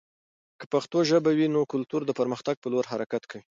که 0.59 0.65
پښتو 0.73 0.97
ژبه 1.09 1.31
وي، 1.37 1.47
نو 1.55 1.61
کلتور 1.73 2.01
د 2.05 2.11
پرمختګ 2.19 2.55
په 2.59 2.67
لور 2.73 2.85
حرکت 2.91 3.23
کوي. 3.31 3.41